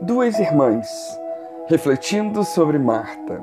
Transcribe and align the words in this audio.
duas 0.00 0.38
irmãs, 0.38 1.18
refletindo 1.68 2.44
sobre 2.44 2.78
Marta. 2.78 3.40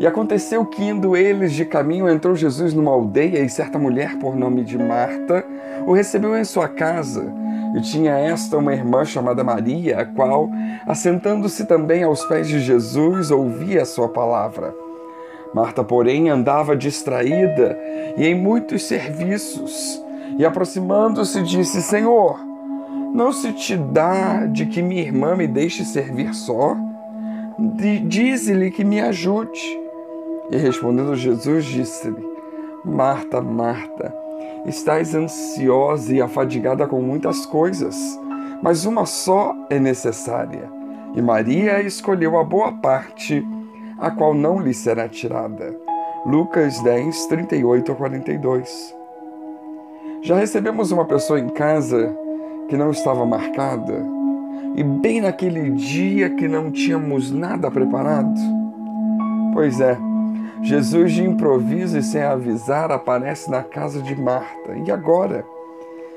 E 0.00 0.06
aconteceu 0.06 0.66
que, 0.66 0.82
indo 0.82 1.16
eles 1.16 1.52
de 1.52 1.64
caminho, 1.64 2.08
entrou 2.08 2.34
Jesus 2.34 2.74
numa 2.74 2.90
aldeia 2.90 3.38
e 3.38 3.48
certa 3.48 3.78
mulher, 3.78 4.18
por 4.18 4.34
nome 4.34 4.64
de 4.64 4.76
Marta, 4.76 5.44
o 5.86 5.92
recebeu 5.92 6.36
em 6.36 6.44
sua 6.44 6.68
casa. 6.68 7.32
E 7.76 7.80
tinha 7.80 8.12
esta 8.12 8.58
uma 8.58 8.72
irmã 8.72 9.04
chamada 9.04 9.44
Maria, 9.44 10.00
a 10.00 10.04
qual, 10.04 10.48
assentando-se 10.86 11.64
também 11.64 12.02
aos 12.02 12.24
pés 12.24 12.48
de 12.48 12.60
Jesus, 12.60 13.30
ouvia 13.30 13.82
a 13.82 13.86
sua 13.86 14.08
palavra. 14.08 14.74
Marta, 15.54 15.84
porém, 15.84 16.28
andava 16.28 16.76
distraída 16.76 17.78
e 18.16 18.26
em 18.26 18.34
muitos 18.34 18.82
serviços, 18.82 20.02
e 20.36 20.44
aproximando-se, 20.44 21.40
disse: 21.42 21.80
Senhor, 21.80 22.53
não 23.14 23.32
se 23.32 23.52
te 23.52 23.76
dá 23.76 24.44
de 24.44 24.66
que 24.66 24.82
minha 24.82 25.00
irmã 25.00 25.36
me 25.36 25.46
deixe 25.46 25.84
servir 25.84 26.34
só? 26.34 26.76
Dize-lhe 28.08 28.72
que 28.72 28.82
me 28.82 29.00
ajude. 29.00 29.60
E 30.50 30.56
respondendo 30.56 31.14
Jesus, 31.14 31.64
disse-lhe: 31.64 32.26
Marta, 32.84 33.40
Marta, 33.40 34.12
estás 34.66 35.14
ansiosa 35.14 36.12
e 36.12 36.20
afadigada 36.20 36.88
com 36.88 37.00
muitas 37.00 37.46
coisas, 37.46 37.96
mas 38.60 38.84
uma 38.84 39.06
só 39.06 39.54
é 39.70 39.78
necessária. 39.78 40.68
E 41.14 41.22
Maria 41.22 41.80
escolheu 41.80 42.36
a 42.36 42.42
boa 42.42 42.72
parte, 42.72 43.46
a 43.96 44.10
qual 44.10 44.34
não 44.34 44.58
lhe 44.58 44.74
será 44.74 45.08
tirada. 45.08 45.72
Lucas 46.26 46.80
10, 46.82 47.26
38 47.26 47.92
a 47.92 47.94
42. 47.94 48.96
Já 50.20 50.34
recebemos 50.36 50.90
uma 50.90 51.04
pessoa 51.04 51.38
em 51.38 51.48
casa 51.48 52.16
que 52.68 52.76
não 52.76 52.90
estava 52.90 53.24
marcada, 53.26 54.04
e 54.74 54.82
bem 54.82 55.20
naquele 55.20 55.70
dia 55.70 56.30
que 56.30 56.48
não 56.48 56.70
tínhamos 56.70 57.30
nada 57.30 57.70
preparado? 57.70 58.34
Pois 59.52 59.80
é, 59.80 59.96
Jesus 60.62 61.12
de 61.12 61.22
improviso 61.22 61.98
e 61.98 62.02
sem 62.02 62.22
avisar 62.22 62.90
aparece 62.90 63.50
na 63.50 63.62
casa 63.62 64.00
de 64.02 64.16
Marta. 64.20 64.74
E 64.84 64.90
agora? 64.90 65.44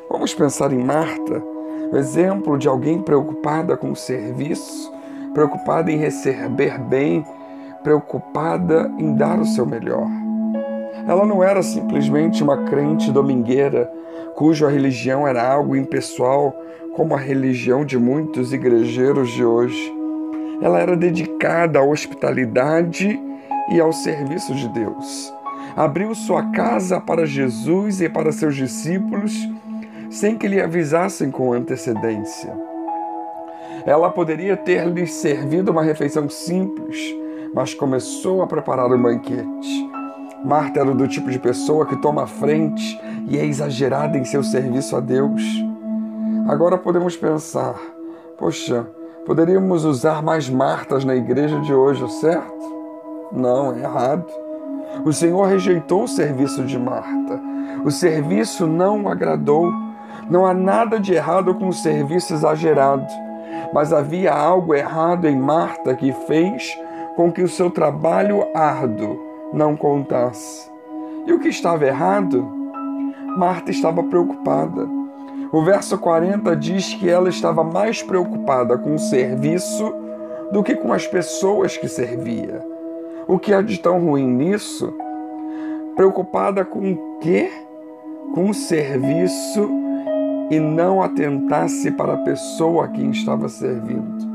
Vamos 0.09 0.33
pensar 0.33 0.71
em 0.71 0.83
Marta, 0.83 1.43
o 1.91 1.97
exemplo 1.97 2.57
de 2.57 2.67
alguém 2.67 3.01
preocupada 3.01 3.75
com 3.75 3.91
o 3.91 3.95
serviço, 3.95 4.91
preocupada 5.33 5.91
em 5.91 5.97
receber 5.97 6.79
bem, 6.79 7.25
preocupada 7.83 8.91
em 8.97 9.13
dar 9.13 9.37
o 9.39 9.45
seu 9.45 9.65
melhor. 9.65 10.07
Ela 11.07 11.25
não 11.25 11.43
era 11.43 11.63
simplesmente 11.63 12.43
uma 12.43 12.65
crente 12.65 13.11
domingueira 13.11 13.89
cuja 14.37 14.69
religião 14.69 15.27
era 15.27 15.51
algo 15.51 15.75
impessoal, 15.75 16.55
como 16.93 17.15
a 17.15 17.17
religião 17.17 17.83
de 17.83 17.97
muitos 17.97 18.53
igrejeiros 18.53 19.31
de 19.31 19.43
hoje. 19.43 19.91
Ela 20.61 20.79
era 20.79 20.95
dedicada 20.95 21.79
à 21.79 21.83
hospitalidade 21.83 23.19
e 23.71 23.79
ao 23.79 23.91
serviço 23.91 24.53
de 24.53 24.69
Deus. 24.69 25.33
Abriu 25.75 26.13
sua 26.13 26.51
casa 26.51 27.01
para 27.01 27.25
Jesus 27.25 27.99
e 27.99 28.07
para 28.07 28.31
seus 28.31 28.55
discípulos 28.55 29.33
sem 30.09 30.37
que 30.37 30.47
lhe 30.47 30.61
avisassem 30.61 31.31
com 31.31 31.51
antecedência. 31.51 32.53
Ela 33.85 34.09
poderia 34.11 34.55
ter 34.55 34.85
lhes 34.85 35.13
servido 35.13 35.71
uma 35.71 35.83
refeição 35.83 36.29
simples, 36.29 36.99
mas 37.55 37.73
começou 37.73 38.41
a 38.43 38.47
preparar 38.47 38.91
um 38.91 39.01
banquete. 39.01 39.96
Marta 40.47 40.79
era 40.79 40.95
do 40.95 41.09
tipo 41.09 41.29
de 41.29 41.37
pessoa 41.37 41.85
que 41.85 41.97
toma 41.97 42.23
a 42.23 42.27
frente 42.27 42.97
e 43.27 43.37
é 43.37 43.45
exagerada 43.45 44.17
em 44.17 44.23
seu 44.23 44.41
serviço 44.41 44.95
a 44.95 45.01
Deus. 45.01 45.43
Agora 46.47 46.77
podemos 46.77 47.17
pensar: 47.17 47.75
poxa, 48.37 48.87
poderíamos 49.25 49.83
usar 49.83 50.23
mais 50.23 50.49
Martas 50.49 51.03
na 51.03 51.17
igreja 51.17 51.59
de 51.59 51.73
hoje, 51.73 52.09
certo? 52.21 52.55
Não, 53.29 53.73
é 53.73 53.79
errado. 53.79 54.25
O 55.03 55.11
Senhor 55.11 55.45
rejeitou 55.47 56.03
o 56.03 56.07
serviço 56.07 56.63
de 56.63 56.79
Marta. 56.79 57.41
O 57.83 57.91
serviço 57.91 58.65
não 58.65 59.03
o 59.03 59.09
agradou. 59.09 59.69
Não 60.29 60.45
há 60.45 60.53
nada 60.53 60.97
de 60.97 61.13
errado 61.13 61.55
com 61.55 61.67
o 61.67 61.73
serviço 61.73 62.33
exagerado, 62.33 63.05
mas 63.73 63.91
havia 63.91 64.31
algo 64.33 64.73
errado 64.73 65.27
em 65.27 65.35
Marta 65.37 65.93
que 65.93 66.13
fez 66.25 66.79
com 67.17 67.33
que 67.33 67.41
o 67.41 67.49
seu 67.49 67.69
trabalho 67.69 68.45
árduo 68.55 69.26
não 69.53 69.75
contasse. 69.75 70.69
E 71.25 71.33
o 71.33 71.39
que 71.39 71.49
estava 71.49 71.85
errado? 71.85 72.43
Marta 73.37 73.71
estava 73.71 74.03
preocupada. 74.03 74.87
O 75.51 75.63
verso 75.63 75.97
40 75.97 76.55
diz 76.55 76.93
que 76.93 77.09
ela 77.09 77.29
estava 77.29 77.63
mais 77.63 78.01
preocupada 78.01 78.77
com 78.77 78.95
o 78.95 78.99
serviço 78.99 79.93
do 80.51 80.63
que 80.63 80.75
com 80.75 80.91
as 80.91 81.05
pessoas 81.05 81.77
que 81.77 81.87
servia. 81.87 82.65
O 83.27 83.37
que 83.37 83.53
há 83.53 83.61
de 83.61 83.79
tão 83.79 83.99
ruim 83.99 84.27
nisso? 84.27 84.93
Preocupada 85.95 86.63
com 86.63 86.93
o 86.93 87.19
quê? 87.19 87.49
Com 88.33 88.49
o 88.49 88.53
serviço 88.53 89.69
e 90.49 90.59
não 90.59 91.01
atentasse 91.01 91.91
para 91.91 92.13
a 92.13 92.17
pessoa 92.17 92.85
a 92.85 92.87
quem 92.87 93.11
estava 93.11 93.49
servindo. 93.49 94.25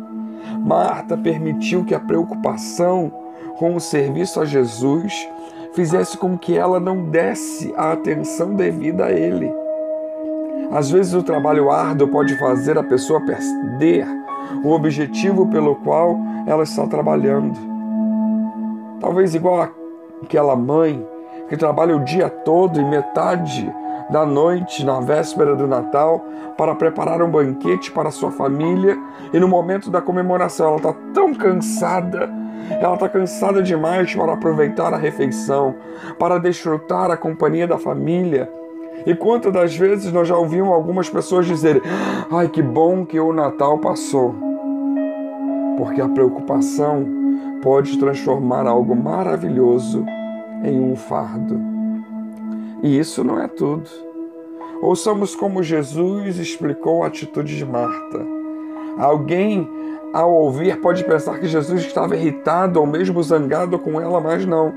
Marta 0.61 1.17
permitiu 1.17 1.85
que 1.85 1.95
a 1.95 2.01
preocupação 2.01 3.22
com 3.63 3.77
o 3.77 3.81
serviço 3.81 4.41
a 4.41 4.45
Jesus 4.45 5.15
fizesse 5.73 6.19
com 6.19 6.37
que 6.37 6.59
ela 6.59 6.81
não 6.81 7.05
desse 7.05 7.73
a 7.77 7.93
atenção 7.93 8.57
devida 8.57 9.05
a 9.05 9.13
Ele. 9.13 9.55
Às 10.73 10.91
vezes 10.91 11.15
o 11.15 11.23
trabalho 11.23 11.71
árduo 11.71 12.09
pode 12.09 12.37
fazer 12.41 12.77
a 12.77 12.83
pessoa 12.83 13.21
perder 13.21 14.05
o 14.65 14.71
objetivo 14.71 15.47
pelo 15.47 15.77
qual 15.77 16.19
ela 16.45 16.65
está 16.65 16.89
trabalhando. 16.89 17.57
Talvez 18.99 19.33
igual 19.33 19.69
aquela 20.21 20.57
mãe 20.57 21.07
que 21.49 21.57
trabalha 21.57 21.97
o 21.97 22.05
dia 22.05 22.29
todo 22.29 22.81
e 22.81 22.85
metade 22.85 23.73
da 24.11 24.25
noite 24.27 24.85
na 24.85 25.01
véspera 25.01 25.57
do 25.57 25.67
Natal 25.67 26.25
para 26.57 26.75
preparar 26.75 27.23
um 27.23 27.31
banquete 27.31 27.91
para 27.91 28.11
sua 28.11 28.31
família 28.31 28.97
e 29.33 29.41
no 29.41 29.49
momento 29.49 29.91
da 29.91 30.01
comemoração 30.01 30.69
ela 30.69 30.77
está 30.77 30.95
tão 31.15 31.35
cansada 31.35 32.31
ela 32.71 32.95
está 32.95 33.09
cansada 33.09 33.63
demais 33.63 34.15
para 34.15 34.33
aproveitar 34.33 34.95
a 34.95 34.97
refeição, 34.97 35.75
para 36.19 36.39
desfrutar 36.39 37.11
a 37.11 37.17
companhia 37.17 37.67
da 37.67 37.79
família. 37.79 38.51
E 39.05 39.15
quantas 39.15 39.53
das 39.53 39.77
vezes 39.77 40.13
nós 40.13 40.29
já 40.29 40.37
ouvimos 40.37 40.73
algumas 40.73 41.09
pessoas 41.09 41.47
dizerem: 41.47 41.83
Ai, 42.31 42.49
que 42.49 42.63
bom 42.63 43.05
que 43.05 43.19
o 43.19 43.33
Natal 43.33 43.79
passou. 43.79 44.35
Porque 45.77 46.01
a 46.01 46.09
preocupação 46.09 47.05
pode 47.63 47.99
transformar 47.99 48.67
algo 48.67 48.95
maravilhoso 48.95 50.05
em 50.63 50.79
um 50.81 50.95
fardo. 50.95 51.72
E 52.83 52.99
isso 52.99 53.23
não 53.23 53.41
é 53.41 53.47
tudo. 53.47 53.89
Ouçamos 54.81 55.37
como 55.37 55.63
Jesus 55.63 56.39
explicou 56.39 57.05
a 57.05 57.07
atitude 57.07 57.57
de 57.57 57.65
Marta. 57.65 58.27
Alguém 58.99 59.69
ao 60.13 60.31
ouvir, 60.31 60.79
pode 60.81 61.05
pensar 61.05 61.39
que 61.39 61.47
Jesus 61.47 61.83
estava 61.83 62.15
irritado 62.15 62.79
ou 62.79 62.87
mesmo 62.87 63.23
zangado 63.23 63.79
com 63.79 64.01
ela, 64.01 64.21
mas 64.21 64.45
não. 64.45 64.75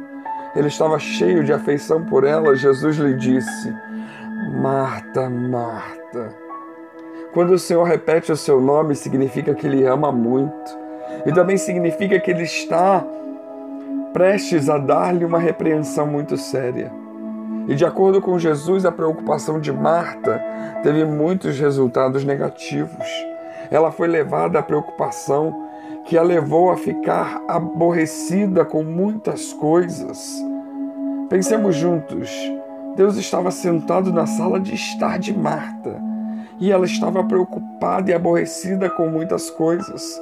Ele 0.55 0.69
estava 0.69 0.97
cheio 0.97 1.43
de 1.43 1.51
afeição 1.51 2.05
por 2.05 2.23
ela. 2.23 2.55
Jesus 2.55 2.97
lhe 2.97 3.13
disse: 3.16 3.75
Marta, 4.61 5.29
Marta. 5.29 6.33
Quando 7.33 7.51
o 7.51 7.59
Senhor 7.59 7.83
repete 7.83 8.31
o 8.31 8.37
seu 8.37 8.61
nome, 8.61 8.95
significa 8.95 9.53
que 9.53 9.67
ele 9.67 9.83
ama 9.83 10.09
muito. 10.09 10.85
E 11.25 11.33
também 11.33 11.57
significa 11.57 12.17
que 12.17 12.31
ele 12.31 12.43
está 12.43 13.05
prestes 14.13 14.69
a 14.69 14.77
dar-lhe 14.77 15.25
uma 15.25 15.39
repreensão 15.39 16.07
muito 16.07 16.37
séria. 16.37 16.89
E 17.67 17.75
de 17.75 17.85
acordo 17.85 18.21
com 18.21 18.37
Jesus, 18.37 18.85
a 18.85 18.91
preocupação 18.91 19.59
de 19.59 19.71
Marta 19.71 20.41
teve 20.83 21.03
muitos 21.05 21.59
resultados 21.59 22.23
negativos 22.23 23.05
ela 23.71 23.91
foi 23.91 24.07
levada 24.07 24.59
à 24.59 24.63
preocupação 24.63 25.63
que 26.05 26.17
a 26.17 26.22
levou 26.22 26.69
a 26.69 26.78
ficar 26.78 27.41
aborrecida 27.47 28.63
com 28.63 28.84
muitas 28.84 29.53
coisas. 29.53 30.43
Pensemos 31.29 31.75
juntos. 31.75 32.29
Deus 32.95 33.17
estava 33.17 33.51
sentado 33.51 34.13
na 34.13 34.25
sala 34.25 34.59
de 34.59 34.73
estar 34.73 35.17
de 35.17 35.37
Marta 35.37 35.99
e 36.59 36.72
ela 36.72 36.85
estava 36.85 37.23
preocupada 37.23 38.11
e 38.11 38.13
aborrecida 38.13 38.90
com 38.90 39.07
muitas 39.09 39.49
coisas. 39.49 40.22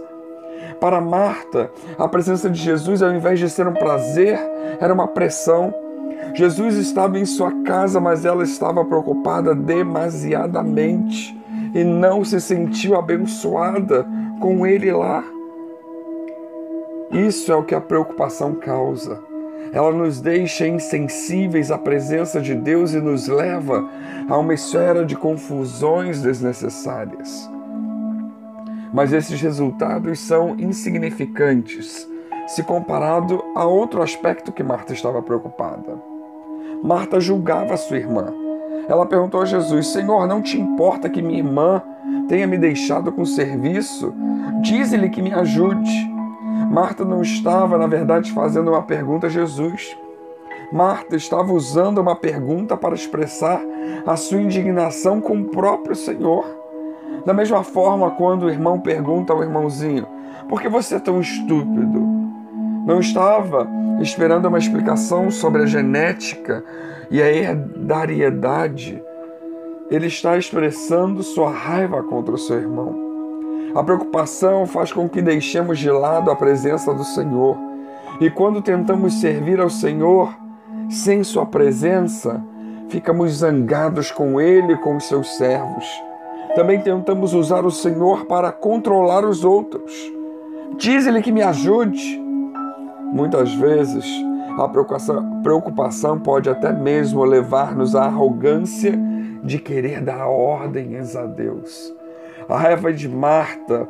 Para 0.79 1.01
Marta, 1.01 1.69
a 1.99 2.07
presença 2.07 2.49
de 2.49 2.59
Jesus, 2.59 3.03
ao 3.03 3.13
invés 3.13 3.37
de 3.37 3.49
ser 3.49 3.67
um 3.67 3.73
prazer, 3.73 4.39
era 4.79 4.93
uma 4.93 5.07
pressão. 5.07 5.73
Jesus 6.33 6.77
estava 6.77 7.19
em 7.19 7.25
sua 7.25 7.51
casa, 7.63 7.99
mas 7.99 8.25
ela 8.25 8.43
estava 8.43 8.83
preocupada 8.83 9.53
demasiadamente 9.53 11.37
e 11.73 11.83
não 11.83 12.23
se 12.23 12.39
sentiu 12.39 12.95
abençoada 12.95 14.05
com 14.39 14.65
ele 14.65 14.91
lá. 14.91 15.23
Isso 17.11 17.51
é 17.51 17.55
o 17.55 17.63
que 17.63 17.75
a 17.75 17.81
preocupação 17.81 18.55
causa. 18.55 19.19
Ela 19.71 19.91
nos 19.91 20.19
deixa 20.19 20.67
insensíveis 20.67 21.71
à 21.71 21.77
presença 21.77 22.39
de 22.41 22.53
Deus 22.53 22.93
e 22.93 22.99
nos 22.99 23.27
leva 23.27 23.87
a 24.29 24.37
uma 24.37 24.53
esfera 24.53 25.05
de 25.05 25.15
confusões 25.15 26.21
desnecessárias. 26.21 27.49
Mas 28.93 29.13
esses 29.13 29.41
resultados 29.41 30.19
são 30.19 30.55
insignificantes 30.59 32.07
se 32.47 32.61
comparado 32.61 33.43
a 33.55 33.65
outro 33.65 34.01
aspecto 34.01 34.51
que 34.51 34.63
Marta 34.63 34.93
estava 34.93 35.21
preocupada. 35.21 36.12
Marta 36.83 37.17
julgava 37.17 37.77
sua 37.77 37.95
irmã. 37.95 38.25
Ela 38.89 39.05
perguntou 39.05 39.41
a 39.41 39.45
Jesus: 39.45 39.87
Senhor, 39.87 40.27
não 40.27 40.41
te 40.41 40.59
importa 40.59 41.09
que 41.09 41.21
minha 41.21 41.39
irmã 41.39 41.81
tenha 42.27 42.45
me 42.45 42.57
deixado 42.57 43.09
com 43.09 43.23
serviço? 43.23 44.13
Diz-lhe 44.61 45.09
que 45.09 45.21
me 45.21 45.33
ajude. 45.33 46.11
Marta 46.69 47.05
não 47.05 47.21
estava, 47.21 47.77
na 47.77 47.87
verdade, 47.87 48.33
fazendo 48.33 48.71
uma 48.71 48.83
pergunta 48.83 49.27
a 49.27 49.29
Jesus. 49.29 49.97
Marta 50.73 51.15
estava 51.15 51.53
usando 51.53 51.99
uma 51.99 52.17
pergunta 52.17 52.75
para 52.75 52.95
expressar 52.95 53.61
a 54.05 54.17
sua 54.17 54.41
indignação 54.41 55.21
com 55.21 55.39
o 55.39 55.45
próprio 55.45 55.95
Senhor. 55.95 56.45
Da 57.25 57.33
mesma 57.33 57.63
forma, 57.63 58.11
quando 58.11 58.43
o 58.43 58.49
irmão 58.49 58.77
pergunta 58.77 59.31
ao 59.31 59.41
irmãozinho: 59.41 60.05
Por 60.49 60.61
que 60.61 60.67
você 60.67 60.95
é 60.95 60.99
tão 60.99 61.21
estúpido? 61.21 62.22
Não 62.85 62.99
estava 62.99 63.67
esperando 64.01 64.47
uma 64.47 64.57
explicação 64.57 65.31
sobre 65.31 65.63
a 65.63 65.65
genética 65.65 66.63
e 67.09 67.21
a 67.21 67.31
herdariedade. 67.31 69.01
Ele 69.89 70.07
está 70.07 70.37
expressando 70.37 71.23
sua 71.23 71.49
raiva 71.49 72.03
contra 72.03 72.33
o 72.33 72.37
seu 72.37 72.57
irmão. 72.57 72.93
A 73.75 73.83
preocupação 73.83 74.67
faz 74.67 74.91
com 74.91 75.07
que 75.07 75.21
deixemos 75.21 75.79
de 75.79 75.89
lado 75.89 76.29
a 76.29 76.35
presença 76.35 76.93
do 76.93 77.03
Senhor. 77.03 77.57
E 78.19 78.29
quando 78.29 78.61
tentamos 78.61 79.15
servir 79.15 79.59
ao 79.59 79.69
Senhor 79.69 80.33
sem 80.89 81.23
Sua 81.23 81.45
presença, 81.45 82.43
ficamos 82.89 83.37
zangados 83.37 84.11
com 84.11 84.39
Ele 84.39 84.73
e 84.73 84.77
com 84.77 84.97
os 84.97 85.05
seus 85.05 85.37
servos. 85.37 85.85
Também 86.55 86.79
tentamos 86.81 87.33
usar 87.33 87.65
o 87.65 87.71
Senhor 87.71 88.25
para 88.25 88.51
controlar 88.51 89.25
os 89.25 89.43
outros. 89.43 89.91
Diz-lhe 90.77 91.21
que 91.21 91.31
me 91.31 91.41
ajude. 91.41 92.22
Muitas 93.13 93.53
vezes, 93.53 94.03
a 94.57 94.67
preocupação 95.43 96.19
pode 96.19 96.49
até 96.49 96.73
mesmo 96.73 97.23
levar-nos 97.23 97.95
à 97.95 98.05
arrogância 98.05 98.99
de 99.43 99.59
querer 99.59 100.01
dar 100.01 100.25
ordens 100.27 101.15
a 101.15 101.27
Deus. 101.27 101.93
A 102.49 102.57
raiva 102.57 102.91
de 102.91 103.07
Marta 103.07 103.87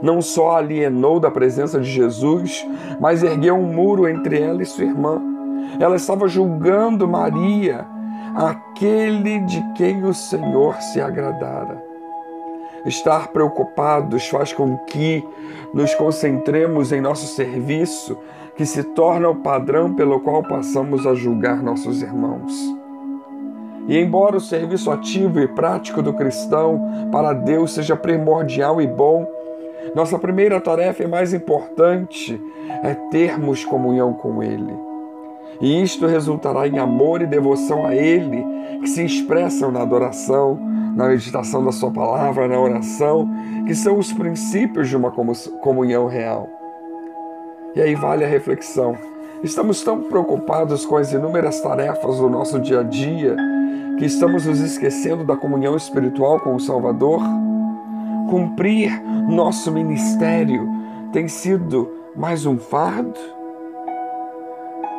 não 0.00 0.22
só 0.22 0.56
alienou 0.56 1.18
da 1.18 1.32
presença 1.32 1.80
de 1.80 1.90
Jesus, 1.90 2.64
mas 3.00 3.24
ergueu 3.24 3.56
um 3.56 3.72
muro 3.72 4.08
entre 4.08 4.40
ela 4.40 4.62
e 4.62 4.66
sua 4.66 4.84
irmã. 4.84 5.20
Ela 5.80 5.96
estava 5.96 6.28
julgando 6.28 7.08
Maria, 7.08 7.84
aquele 8.36 9.40
de 9.40 9.60
quem 9.74 10.04
o 10.04 10.14
Senhor 10.14 10.80
se 10.80 11.00
agradara. 11.00 11.91
Estar 12.84 13.28
preocupados 13.28 14.28
faz 14.28 14.52
com 14.52 14.76
que 14.78 15.24
nos 15.72 15.94
concentremos 15.94 16.92
em 16.92 17.00
nosso 17.00 17.26
serviço, 17.26 18.18
que 18.56 18.66
se 18.66 18.82
torna 18.82 19.28
o 19.28 19.36
padrão 19.36 19.94
pelo 19.94 20.20
qual 20.20 20.42
passamos 20.42 21.06
a 21.06 21.14
julgar 21.14 21.62
nossos 21.62 22.02
irmãos. 22.02 22.52
E 23.88 23.98
embora 23.98 24.36
o 24.36 24.40
serviço 24.40 24.90
ativo 24.90 25.40
e 25.40 25.48
prático 25.48 26.02
do 26.02 26.12
cristão 26.12 27.08
para 27.10 27.32
Deus 27.32 27.72
seja 27.72 27.96
primordial 27.96 28.80
e 28.80 28.86
bom, 28.86 29.26
nossa 29.94 30.18
primeira 30.18 30.60
tarefa 30.60 31.02
e 31.02 31.08
mais 31.08 31.34
importante 31.34 32.40
é 32.82 32.94
termos 33.10 33.64
comunhão 33.64 34.12
com 34.12 34.42
Ele. 34.42 34.91
E 35.60 35.82
isto 35.82 36.06
resultará 36.06 36.66
em 36.66 36.78
amor 36.78 37.22
e 37.22 37.26
devoção 37.26 37.86
a 37.86 37.94
Ele, 37.94 38.44
que 38.80 38.88
se 38.88 39.04
expressam 39.04 39.70
na 39.70 39.82
adoração, 39.82 40.58
na 40.96 41.08
meditação 41.08 41.64
da 41.64 41.72
Sua 41.72 41.90
palavra, 41.90 42.48
na 42.48 42.58
oração, 42.58 43.28
que 43.66 43.74
são 43.74 43.98
os 43.98 44.12
princípios 44.12 44.88
de 44.88 44.96
uma 44.96 45.10
comunhão 45.10 46.06
real. 46.06 46.48
E 47.74 47.80
aí 47.80 47.94
vale 47.94 48.24
a 48.24 48.28
reflexão. 48.28 48.96
Estamos 49.42 49.82
tão 49.82 50.02
preocupados 50.02 50.84
com 50.84 50.96
as 50.96 51.12
inúmeras 51.12 51.60
tarefas 51.60 52.18
do 52.18 52.28
nosso 52.28 52.60
dia 52.60 52.80
a 52.80 52.82
dia 52.82 53.36
que 53.98 54.04
estamos 54.04 54.46
nos 54.46 54.60
esquecendo 54.60 55.24
da 55.24 55.36
comunhão 55.36 55.76
espiritual 55.76 56.40
com 56.40 56.54
o 56.54 56.60
Salvador? 56.60 57.22
Cumprir 58.28 59.02
nosso 59.28 59.70
ministério 59.72 60.68
tem 61.12 61.28
sido 61.28 61.90
mais 62.16 62.46
um 62.46 62.58
fardo? 62.58 63.41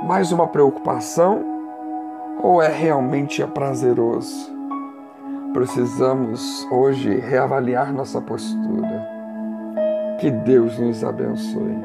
Mais 0.04 0.34
uma 0.34 0.48
preocupação? 0.48 1.46
Ou 2.42 2.62
é 2.62 2.68
realmente 2.68 3.46
prazeroso? 3.48 4.52
Precisamos 5.54 6.68
hoje 6.70 7.20
reavaliar 7.20 7.94
nossa 7.94 8.20
postura. 8.20 9.08
Que 10.20 10.30
Deus 10.30 10.78
nos 10.78 11.06
abençoe. 11.06 11.78